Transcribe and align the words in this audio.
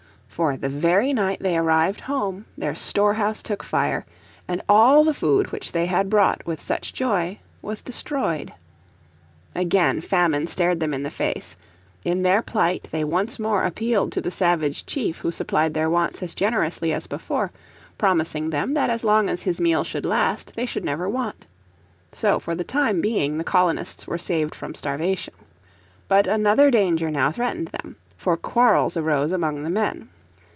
For 0.41 0.57
the 0.57 0.69
very 0.69 1.13
night 1.13 1.39
they 1.41 1.55
arrived 1.55 2.01
home 2.01 2.45
their 2.57 2.73
storehouse 2.73 3.43
took 3.43 3.61
fire, 3.61 4.07
and 4.47 4.61
all 4.67 5.03
the 5.03 5.13
food 5.13 5.51
which 5.51 5.71
they 5.71 5.85
had 5.85 6.09
brought 6.09 6.43
with 6.47 6.59
such 6.59 6.93
joy 6.95 7.37
was 7.61 7.83
destroyed. 7.83 8.51
Again 9.53 9.99
famine 10.01 10.47
stared 10.47 10.79
them 10.79 10.95
in 10.95 11.03
the 11.03 11.11
face. 11.11 11.57
In 12.03 12.23
their 12.23 12.41
plight 12.41 12.87
they 12.91 13.03
once 13.03 13.37
more 13.37 13.65
appealed 13.65 14.11
to 14.13 14.21
the 14.21 14.31
savage 14.31 14.85
chief 14.87 15.19
who 15.19 15.29
supplied 15.29 15.75
their 15.75 15.91
wants 15.91 16.23
as 16.23 16.33
generously 16.33 16.91
as 16.91 17.05
before; 17.05 17.51
promising 17.99 18.49
them 18.49 18.73
that 18.73 18.89
as 18.89 19.03
long 19.03 19.29
as 19.29 19.43
his 19.43 19.59
meal 19.59 19.83
should 19.83 20.05
last 20.07 20.55
they 20.55 20.65
should 20.65 20.85
never 20.85 21.07
want. 21.07 21.45
So 22.13 22.39
for 22.39 22.55
the 22.55 22.63
time 22.63 22.99
being 22.99 23.37
the 23.37 23.43
colonists 23.43 24.07
were 24.07 24.17
saved 24.17 24.55
from 24.55 24.73
starvation. 24.73 25.35
But 26.07 26.25
another 26.25 26.71
danger 26.71 27.11
now 27.11 27.31
threatened 27.31 27.67
them, 27.67 27.97
for 28.17 28.37
quarrels 28.37 28.97
arose 28.97 29.31
among 29.33 29.61
the 29.61 29.69
men. 29.69 30.09